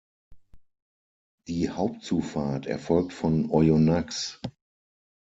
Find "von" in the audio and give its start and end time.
3.13-3.51